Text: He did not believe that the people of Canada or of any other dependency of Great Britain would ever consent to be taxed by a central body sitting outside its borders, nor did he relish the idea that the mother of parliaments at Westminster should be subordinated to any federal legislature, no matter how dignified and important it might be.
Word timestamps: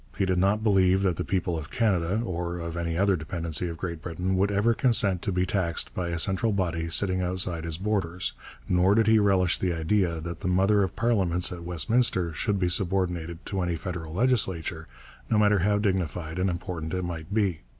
He 0.17 0.25
did 0.25 0.39
not 0.39 0.63
believe 0.63 1.03
that 1.03 1.17
the 1.17 1.23
people 1.23 1.55
of 1.59 1.69
Canada 1.69 2.19
or 2.25 2.57
of 2.57 2.75
any 2.75 2.97
other 2.97 3.15
dependency 3.15 3.67
of 3.67 3.77
Great 3.77 4.01
Britain 4.01 4.35
would 4.35 4.49
ever 4.51 4.73
consent 4.73 5.21
to 5.21 5.31
be 5.31 5.45
taxed 5.45 5.93
by 5.93 6.07
a 6.07 6.17
central 6.17 6.51
body 6.51 6.89
sitting 6.89 7.21
outside 7.21 7.67
its 7.67 7.77
borders, 7.77 8.33
nor 8.67 8.95
did 8.95 9.05
he 9.05 9.19
relish 9.19 9.59
the 9.59 9.73
idea 9.73 10.19
that 10.19 10.39
the 10.39 10.47
mother 10.47 10.81
of 10.81 10.95
parliaments 10.95 11.51
at 11.51 11.61
Westminster 11.61 12.33
should 12.33 12.57
be 12.59 12.67
subordinated 12.67 13.45
to 13.45 13.61
any 13.61 13.75
federal 13.75 14.11
legislature, 14.15 14.87
no 15.29 15.37
matter 15.37 15.59
how 15.59 15.77
dignified 15.77 16.39
and 16.39 16.49
important 16.49 16.95
it 16.95 17.03
might 17.03 17.31
be. 17.31 17.61